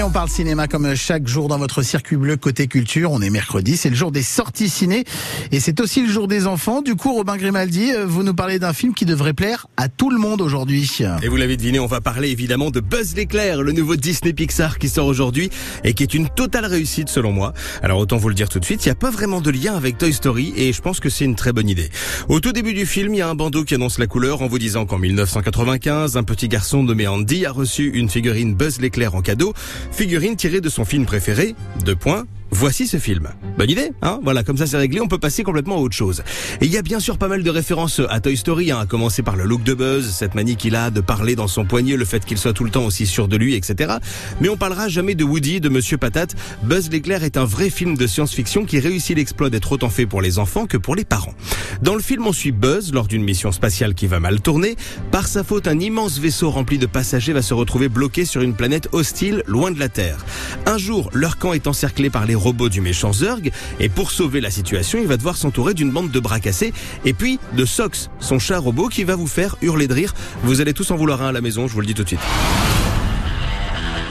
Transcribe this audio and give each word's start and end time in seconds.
Et 0.00 0.02
on 0.02 0.10
parle 0.10 0.30
cinéma 0.30 0.66
comme 0.66 0.94
chaque 0.94 1.28
jour 1.28 1.48
dans 1.48 1.58
votre 1.58 1.82
circuit 1.82 2.16
bleu 2.16 2.38
côté 2.38 2.68
culture. 2.68 3.12
On 3.12 3.20
est 3.20 3.28
mercredi, 3.28 3.76
c'est 3.76 3.90
le 3.90 3.94
jour 3.94 4.10
des 4.10 4.22
sorties 4.22 4.70
ciné 4.70 5.04
et 5.52 5.60
c'est 5.60 5.78
aussi 5.78 6.00
le 6.06 6.10
jour 6.10 6.26
des 6.26 6.46
enfants. 6.46 6.80
Du 6.80 6.94
coup, 6.94 7.12
Robin 7.12 7.36
Grimaldi, 7.36 7.92
euh, 7.92 8.06
vous 8.06 8.22
nous 8.22 8.32
parlez 8.32 8.58
d'un 8.58 8.72
film 8.72 8.94
qui 8.94 9.04
devrait 9.04 9.34
plaire 9.34 9.66
à 9.76 9.88
tout 9.90 10.08
le 10.08 10.16
monde 10.16 10.40
aujourd'hui. 10.40 10.90
Et 11.22 11.28
vous 11.28 11.36
l'avez 11.36 11.58
deviné, 11.58 11.80
on 11.80 11.86
va 11.86 12.00
parler 12.00 12.30
évidemment 12.30 12.70
de 12.70 12.80
Buzz 12.80 13.14
l'éclair, 13.14 13.60
le 13.60 13.72
nouveau 13.72 13.96
Disney 13.96 14.32
Pixar 14.32 14.78
qui 14.78 14.88
sort 14.88 15.04
aujourd'hui 15.04 15.50
et 15.84 15.92
qui 15.92 16.02
est 16.02 16.14
une 16.14 16.30
totale 16.30 16.64
réussite 16.64 17.10
selon 17.10 17.32
moi. 17.32 17.52
Alors 17.82 17.98
autant 17.98 18.16
vous 18.16 18.30
le 18.30 18.34
dire 18.34 18.48
tout 18.48 18.58
de 18.58 18.64
suite, 18.64 18.86
il 18.86 18.88
n'y 18.88 18.92
a 18.92 18.94
pas 18.94 19.10
vraiment 19.10 19.42
de 19.42 19.50
lien 19.50 19.74
avec 19.74 19.98
Toy 19.98 20.14
Story 20.14 20.54
et 20.56 20.72
je 20.72 20.80
pense 20.80 21.00
que 21.00 21.10
c'est 21.10 21.26
une 21.26 21.36
très 21.36 21.52
bonne 21.52 21.68
idée. 21.68 21.90
Au 22.30 22.40
tout 22.40 22.52
début 22.52 22.72
du 22.72 22.86
film, 22.86 23.12
il 23.12 23.18
y 23.18 23.22
a 23.22 23.28
un 23.28 23.34
bandeau 23.34 23.64
qui 23.64 23.74
annonce 23.74 23.98
la 23.98 24.06
couleur 24.06 24.40
en 24.40 24.46
vous 24.46 24.58
disant 24.58 24.86
qu'en 24.86 24.96
1995, 24.98 26.16
un 26.16 26.22
petit 26.22 26.48
garçon 26.48 26.82
nommé 26.82 27.06
Andy 27.06 27.44
a 27.44 27.52
reçu 27.52 27.90
une 27.92 28.08
figurine 28.08 28.54
Buzz 28.54 28.80
l'éclair 28.80 29.14
en 29.14 29.20
cadeau, 29.20 29.52
figurine 29.90 30.36
tirée 30.36 30.60
de 30.60 30.68
son 30.68 30.84
film 30.84 31.04
préféré, 31.04 31.54
deux 31.84 31.96
points, 31.96 32.24
Voici 32.52 32.86
ce 32.86 32.98
film. 32.98 33.28
Bonne 33.56 33.70
idée, 33.70 33.92
hein? 34.02 34.18
Voilà, 34.22 34.42
comme 34.42 34.56
ça 34.56 34.66
c'est 34.66 34.76
réglé, 34.76 35.00
on 35.00 35.06
peut 35.06 35.18
passer 35.18 35.42
complètement 35.44 35.76
à 35.76 35.78
autre 35.78 35.94
chose. 35.94 36.22
Et 36.60 36.66
il 36.66 36.72
y 36.72 36.76
a 36.76 36.82
bien 36.82 36.98
sûr 36.98 37.16
pas 37.16 37.28
mal 37.28 37.42
de 37.42 37.50
références 37.50 38.00
à 38.08 38.20
Toy 38.20 38.36
Story, 38.36 38.70
hein, 38.70 38.80
à 38.80 38.86
commencer 38.86 39.22
par 39.22 39.36
le 39.36 39.44
look 39.44 39.62
de 39.62 39.72
Buzz, 39.72 40.10
cette 40.10 40.34
manie 40.34 40.56
qu'il 40.56 40.74
a 40.74 40.90
de 40.90 41.00
parler 41.00 41.36
dans 41.36 41.46
son 41.46 41.64
poignet, 41.64 41.96
le 41.96 42.04
fait 42.04 42.24
qu'il 42.24 42.38
soit 42.38 42.52
tout 42.52 42.64
le 42.64 42.70
temps 42.70 42.84
aussi 42.84 43.06
sûr 43.06 43.28
de 43.28 43.36
lui, 43.36 43.54
etc. 43.54 43.94
Mais 44.40 44.48
on 44.48 44.56
parlera 44.56 44.88
jamais 44.88 45.14
de 45.14 45.24
Woody, 45.24 45.60
de 45.60 45.68
Monsieur 45.68 45.96
Patate. 45.96 46.34
Buzz 46.62 46.90
l'éclair 46.90 47.22
est 47.22 47.36
un 47.36 47.44
vrai 47.44 47.70
film 47.70 47.96
de 47.96 48.06
science-fiction 48.06 48.64
qui 48.64 48.80
réussit 48.80 49.16
l'exploit 49.16 49.48
d'être 49.48 49.70
autant 49.72 49.90
fait 49.90 50.06
pour 50.06 50.20
les 50.20 50.38
enfants 50.38 50.66
que 50.66 50.76
pour 50.76 50.96
les 50.96 51.04
parents. 51.04 51.34
Dans 51.82 51.94
le 51.94 52.02
film, 52.02 52.26
on 52.26 52.32
suit 52.32 52.52
Buzz 52.52 52.92
lors 52.92 53.06
d'une 53.06 53.22
mission 53.22 53.52
spatiale 53.52 53.94
qui 53.94 54.06
va 54.06 54.18
mal 54.20 54.40
tourner. 54.40 54.76
Par 55.12 55.28
sa 55.28 55.44
faute, 55.44 55.68
un 55.68 55.78
immense 55.78 56.18
vaisseau 56.18 56.50
rempli 56.50 56.78
de 56.78 56.86
passagers 56.86 57.32
va 57.32 57.42
se 57.42 57.54
retrouver 57.54 57.88
bloqué 57.88 58.24
sur 58.24 58.42
une 58.42 58.54
planète 58.54 58.88
hostile, 58.92 59.44
loin 59.46 59.70
de 59.70 59.78
la 59.78 59.88
Terre. 59.88 60.24
Un 60.66 60.78
jour, 60.78 61.10
leur 61.14 61.38
camp 61.38 61.52
est 61.52 61.66
encerclé 61.66 62.10
par 62.10 62.26
les 62.26 62.39
robots 62.40 62.68
du 62.68 62.80
méchant 62.80 63.12
Zurg, 63.12 63.40
et 63.78 63.88
pour 63.88 64.10
sauver 64.10 64.40
la 64.40 64.50
situation, 64.50 64.98
il 65.00 65.06
va 65.06 65.16
devoir 65.16 65.36
s'entourer 65.36 65.74
d'une 65.74 65.90
bande 65.90 66.10
de 66.10 66.20
bras 66.20 66.40
cassés, 66.40 66.72
et 67.04 67.12
puis 67.12 67.38
de 67.56 67.64
Sox, 67.64 68.10
son 68.18 68.38
chat 68.38 68.58
robot 68.58 68.88
qui 68.88 69.04
va 69.04 69.14
vous 69.14 69.28
faire 69.28 69.56
hurler 69.62 69.86
de 69.86 69.94
rire. 69.94 70.14
Vous 70.42 70.60
allez 70.60 70.74
tous 70.74 70.90
en 70.90 70.96
vouloir 70.96 71.22
un 71.22 71.28
à 71.28 71.32
la 71.32 71.40
maison, 71.40 71.68
je 71.68 71.74
vous 71.74 71.80
le 71.80 71.86
dis 71.86 71.94
tout 71.94 72.02
de 72.02 72.08
suite. 72.08 72.20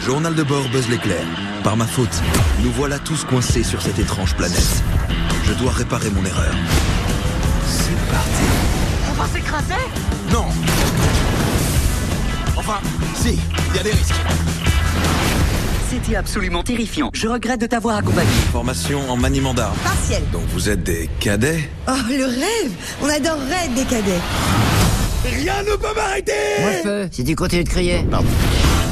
Journal 0.05 0.33
de 0.33 0.43
bord 0.43 0.67
Buzz 0.69 0.87
l'éclair. 0.89 1.21
Par 1.63 1.75
ma 1.75 1.85
faute, 1.85 2.21
nous 2.63 2.71
voilà 2.71 2.99
tous 2.99 3.25
coincés 3.25 3.63
sur 3.63 3.81
cette 3.81 3.99
étrange 3.99 4.35
planète. 4.35 4.83
Je 5.43 5.53
dois 5.53 5.71
réparer 5.71 6.09
mon 6.09 6.23
erreur. 6.25 6.55
C'est 7.67 7.97
parti. 8.09 8.43
On 9.09 9.13
va 9.13 9.27
s'écraser 9.27 9.73
Non 10.31 10.45
Enfin, 12.55 12.79
si, 13.15 13.39
il 13.71 13.75
y 13.75 13.79
a 13.79 13.83
des 13.83 13.91
risques. 13.91 14.13
C'était 15.89 16.15
absolument 16.15 16.61
terrifiant. 16.61 17.09
Je 17.13 17.27
regrette 17.27 17.61
de 17.61 17.65
t'avoir 17.65 17.97
accompagné. 17.97 18.29
Formation 18.51 19.09
en 19.09 19.17
maniement 19.17 19.55
d'armes. 19.55 19.75
Partiel. 19.83 20.21
Donc 20.31 20.43
vous 20.49 20.69
êtes 20.69 20.83
des 20.83 21.09
cadets 21.19 21.67
Oh, 21.87 21.91
le 22.09 22.25
rêve 22.25 22.71
On 23.01 23.07
adorerait 23.09 23.65
être 23.65 23.73
des 23.73 23.85
cadets. 23.85 24.19
Rien 25.25 25.63
ne 25.63 25.75
peut 25.75 25.93
m'arrêter 25.95 27.09
Si 27.11 27.23
tu 27.23 27.35
continues 27.35 27.63
de 27.63 27.69
crier. 27.69 28.05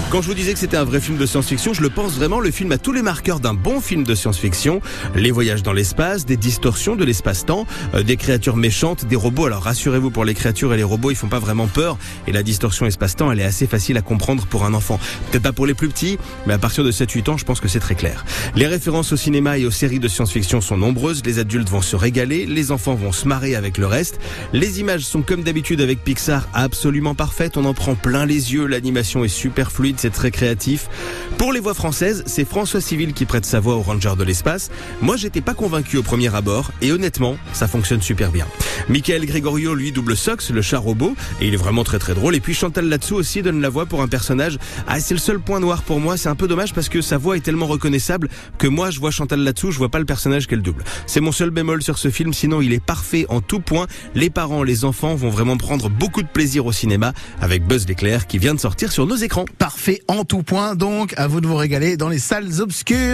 Quand 0.10 0.22
je 0.22 0.28
vous 0.28 0.36
disais 0.36 0.54
que 0.54 0.60
c'était 0.60 0.78
un 0.78 0.86
vrai 0.86 1.02
film 1.02 1.18
de 1.18 1.26
science-fiction, 1.26 1.74
je 1.74 1.82
le 1.82 1.90
pense 1.90 2.14
vraiment, 2.14 2.40
le 2.40 2.50
film 2.50 2.72
a 2.72 2.78
tous 2.78 2.94
les 2.94 3.02
marqueurs 3.02 3.42
d'un 3.42 3.54
bon 3.54 3.82
film 3.82 4.06
de 4.06 4.16
science-fiction. 4.16 4.80
Les 5.16 5.32
voyages 5.32 5.64
dans 5.64 5.74
l'espace, 5.74 6.26
des 6.26 6.38
distorsions 6.38 6.96
de 6.96 7.04
l'espace-temps, 7.04 7.68
euh, 7.94 8.04
des 8.04 8.16
créatures 8.16 8.56
méchantes, 8.56 9.04
des 9.04 9.18
robots. 9.18 9.48
Alors 9.48 9.64
rassurez-vous 9.64 10.10
pour 10.10 10.24
les 10.24 10.34
créatures 10.34 10.74
et 10.74 10.78
les 10.78 10.84
robots, 10.84 11.12
ils 11.12 11.18
font 11.18 11.28
pas 11.28 11.40
vraiment 11.40 11.68
peur. 11.68 11.98
Et 12.26 12.32
la 12.32 12.42
distorsion 12.42 12.86
espace-temps, 12.86 13.34
elle 13.34 13.42
est 13.42 13.44
assez 13.46 13.68
facile 13.68 13.98
à 13.98 14.02
comprendre 14.02 14.46
pour 14.46 14.64
un 14.64 14.74
enfant. 14.74 14.98
Peut-être 15.30 15.44
pas 15.44 15.52
pour 15.52 15.66
les 15.66 15.74
plus 15.74 15.90
petits, 15.90 16.18
mais 16.46 16.54
à 16.54 16.58
partir 16.58 16.86
de 16.86 16.92
7-8 16.92 17.32
ans, 17.32 17.38
je 17.38 17.44
pense 17.44 17.60
que 17.60 17.68
c'est 17.68 17.82
très 17.82 17.96
clair. 17.96 18.24
Les 18.56 18.68
références 18.68 19.12
au 19.12 19.18
cinéma 19.18 19.58
et 19.58 19.66
aux 19.66 19.72
séries 19.72 20.00
de 20.00 20.08
science-fiction 20.08 20.62
sont 20.62 20.78
nombreuses. 20.78 21.22
Les 21.26 21.38
adultes 21.38 21.70
vont 21.70 21.82
se 21.82 21.98
régaler, 21.98 22.46
les 22.46 22.72
enfants 22.72 22.96
vont 22.96 23.12
se 23.12 23.28
marrer 23.28 23.56
avec 23.56 23.78
le 23.78 23.88
reste. 23.88 24.20
Les 24.54 24.80
images 24.80 25.04
sont 25.04 25.22
comme 25.22 25.44
d'habitude 25.44 25.82
avec 25.82 26.02
Pixar 26.02 26.48
absolument 26.54 27.14
parfaites. 27.14 27.58
On 27.58 27.66
en 27.66 27.74
prend 27.74 27.96
plein 27.96 28.26
les 28.26 28.54
yeux. 28.54 28.68
L'animation 28.68 29.26
est 29.26 29.28
super 29.28 29.70
fluide 29.70 29.97
c'est 29.98 30.12
très 30.12 30.32
créatif. 30.32 30.90
Pour 31.38 31.54
les 31.54 31.60
voix 31.60 31.76
françaises, 31.76 32.24
c'est 32.26 32.46
François 32.46 32.82
Civil 32.82 33.14
qui 33.14 33.26
prête 33.26 33.46
sa 33.46 33.60
voix 33.60 33.76
au 33.76 33.82
Ranger 33.82 34.14
de 34.18 34.24
l'espace. 34.24 34.72
Moi, 35.02 35.18
j'étais 35.18 35.42
pas 35.42 35.54
convaincu 35.54 35.98
au 35.98 36.04
premier 36.04 36.34
abord, 36.34 36.72
et 36.82 36.92
honnêtement, 36.92 37.38
ça 37.54 37.68
fonctionne 37.68 38.02
super 38.02 38.32
bien. 38.32 38.48
Michael 38.90 39.24
Gregorio, 39.28 39.76
lui, 39.76 39.92
double 39.92 40.18
Sox, 40.18 40.50
le 40.50 40.64
chat 40.64 40.80
robot, 40.80 41.14
et 41.40 41.48
il 41.48 41.54
est 41.54 41.58
vraiment 41.58 41.84
très 41.84 42.00
très 42.00 42.16
drôle. 42.16 42.36
Et 42.36 42.40
puis 42.40 42.56
Chantal 42.56 42.90
là-dessous 42.90 43.16
aussi 43.16 43.44
donne 43.44 43.62
la 43.62 43.70
voix 43.70 43.86
pour 43.86 44.02
un 44.02 44.08
personnage. 44.08 44.58
Ah, 44.88 45.00
c'est 45.00 45.14
le 45.14 45.20
seul 45.20 45.40
point 45.40 45.60
noir 45.60 45.84
pour 45.84 46.00
moi, 46.00 46.18
c'est 46.18 46.28
un 46.28 46.36
peu 46.36 46.48
dommage 46.48 46.74
parce 46.74 46.90
que 46.90 47.02
sa 47.02 47.20
voix 47.20 47.38
est 47.38 47.42
tellement 47.42 47.68
reconnaissable 47.68 48.30
que 48.58 48.68
moi, 48.68 48.90
je 48.90 49.00
vois 49.00 49.12
Chantal 49.12 49.42
là-dessous, 49.42 49.70
je 49.70 49.78
vois 49.78 49.90
pas 49.90 50.00
le 50.00 50.06
personnage 50.06 50.48
qu'elle 50.48 50.64
double. 50.64 50.84
C'est 51.06 51.22
mon 51.22 51.32
seul 51.32 51.52
bémol 51.52 51.84
sur 51.84 52.00
ce 52.00 52.10
film, 52.10 52.34
sinon 52.34 52.62
il 52.62 52.74
est 52.74 52.84
parfait 52.84 53.28
en 53.30 53.42
tout 53.42 53.60
point. 53.60 53.86
Les 54.16 54.32
parents, 54.32 54.64
les 54.64 54.86
enfants 54.86 55.14
vont 55.14 55.30
vraiment 55.30 55.58
prendre 55.58 55.88
beaucoup 55.88 56.24
de 56.24 56.28
plaisir 56.28 56.66
au 56.66 56.72
cinéma 56.72 57.14
avec 57.42 57.64
Buzz 57.64 57.88
l'éclair 57.88 58.26
qui 58.26 58.40
vient 58.40 58.56
de 58.56 58.60
sortir 58.60 58.92
sur 58.92 59.06
nos 59.06 59.18
écrans. 59.18 59.46
Parfait 59.60 60.02
en 60.08 60.26
tout 60.26 60.42
point, 60.42 60.74
donc 60.74 61.14
à 61.28 61.30
vous 61.30 61.42
de 61.42 61.48
vous 61.48 61.58
régaler 61.58 61.98
dans 61.98 62.08
les 62.08 62.20
salles 62.20 62.62
obscures. 62.62 63.08